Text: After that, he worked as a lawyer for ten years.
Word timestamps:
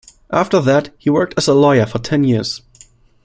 After 0.31 0.59
that, 0.61 0.89
he 0.97 1.11
worked 1.11 1.35
as 1.37 1.47
a 1.47 1.53
lawyer 1.53 1.85
for 1.85 1.99
ten 1.99 2.23
years. 2.23 2.63